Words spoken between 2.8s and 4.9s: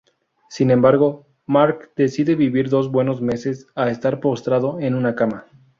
buenos meses a estar postrado